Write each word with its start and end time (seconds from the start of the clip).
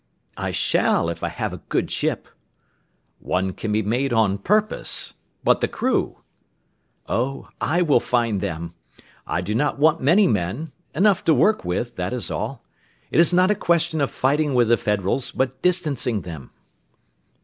"I 0.37 0.49
shall, 0.49 1.09
if 1.09 1.23
I 1.23 1.27
have 1.29 1.53
a 1.53 1.61
good 1.69 1.91
ship." 1.91 2.27
"One 3.19 3.53
can 3.53 3.71
be 3.71 3.83
made 3.83 4.11
on 4.11 4.39
purpose. 4.39 5.13
But 5.43 5.61
the 5.61 5.67
crew?" 5.67 6.21
"Oh, 7.07 7.49
I 7.71 7.83
will 7.83 7.99
find 7.99 8.41
them. 8.41 8.73
I 9.27 9.41
do 9.41 9.53
not 9.53 9.77
want 9.77 10.01
many 10.01 10.27
men; 10.27 10.71
enough 10.95 11.23
to 11.25 11.35
work 11.35 11.63
with, 11.63 11.97
that 11.97 12.13
is 12.13 12.31
all. 12.31 12.63
It 13.11 13.19
is 13.19 13.31
not 13.31 13.51
a 13.51 13.53
question 13.55 14.01
of 14.01 14.09
fighting 14.09 14.55
with 14.55 14.69
the 14.69 14.75
Federals, 14.77 15.29
but 15.29 15.61
distancing 15.61 16.21
them." 16.21 16.49